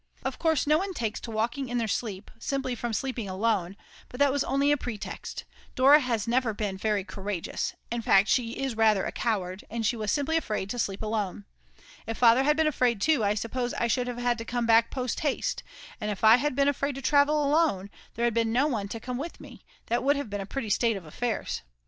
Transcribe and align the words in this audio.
Of 0.23 0.39
course 0.39 0.65
no 0.65 0.79
one 0.79 0.95
takes 0.95 1.19
to 1.19 1.29
walking 1.29 1.69
in 1.69 1.77
their 1.77 1.87
sleep 1.87 2.31
simply 2.39 2.73
from 2.73 2.91
sleeping 2.91 3.29
alone, 3.29 3.77
but 4.09 4.19
that 4.19 4.31
was 4.31 4.43
only 4.43 4.71
a 4.71 4.75
pretext; 4.75 5.43
Dora 5.75 5.99
has 5.99 6.27
never 6.27 6.55
been 6.55 6.75
very 6.75 7.03
courageous, 7.03 7.75
in 7.91 8.01
fact 8.01 8.27
she 8.27 8.53
is 8.53 8.75
rather 8.75 9.05
a 9.05 9.11
coward, 9.11 9.63
and 9.69 9.85
she 9.85 9.95
was 9.95 10.11
simply 10.11 10.37
afraid 10.37 10.71
to 10.71 10.79
sleep 10.79 11.03
alone. 11.03 11.45
If 12.07 12.17
Father 12.17 12.41
had 12.41 12.57
been 12.57 12.65
afraid 12.65 12.99
too, 12.99 13.23
I 13.23 13.35
suppose 13.35 13.75
I 13.75 13.85
should 13.85 14.07
have 14.07 14.17
had 14.17 14.39
to 14.39 14.43
come 14.43 14.65
back 14.65 14.89
post 14.89 15.19
haste, 15.19 15.61
and 16.01 16.09
if 16.09 16.23
I 16.23 16.37
had 16.37 16.55
been 16.55 16.67
afraid 16.67 16.95
to 16.95 17.01
travel 17.03 17.45
alone, 17.45 17.81
and 17.81 17.89
there 18.15 18.25
had 18.25 18.33
been 18.33 18.51
no 18.51 18.65
one 18.65 18.87
to 18.87 18.99
come 18.99 19.19
with 19.19 19.39
me, 19.39 19.61
that 19.85 20.03
would 20.03 20.15
have 20.15 20.31
been 20.31 20.41
a 20.41 20.47
pretty 20.47 20.71
state 20.71 20.97
of 20.97 21.05
affairs. 21.05 21.61